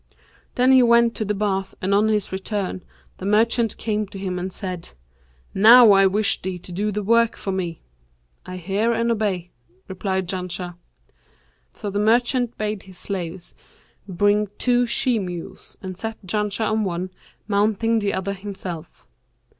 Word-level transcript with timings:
Then 0.55 0.71
he 0.71 0.81
went 0.81 1.13
to 1.17 1.25
the 1.25 1.35
bath 1.35 1.75
and 1.79 1.93
on 1.93 2.07
his 2.07 2.31
return, 2.31 2.81
the 3.17 3.25
merchant 3.27 3.77
came 3.77 4.07
to 4.07 4.17
him 4.17 4.39
and 4.39 4.51
said, 4.51 4.89
'Now 5.53 5.91
I 5.91 6.07
wish 6.07 6.41
thee 6.41 6.57
to 6.57 6.71
do 6.71 6.91
the 6.91 7.03
work 7.03 7.37
for 7.37 7.51
me.' 7.51 7.81
'I 8.47 8.57
hear 8.57 8.93
and 8.93 9.11
obey,' 9.11 9.51
replied 9.87 10.27
Janshah. 10.27 10.75
So 11.69 11.91
the 11.91 11.99
merchant 11.99 12.57
bade 12.57 12.81
his 12.81 12.97
slaves 12.97 13.53
bring 14.07 14.47
two 14.57 14.87
she 14.87 15.19
mules 15.19 15.77
and 15.83 15.95
set 15.95 16.17
Janshah 16.25 16.71
on 16.71 16.83
one, 16.83 17.11
mounting 17.47 17.99
the 17.99 18.15
other 18.15 18.33
himself. 18.33 19.05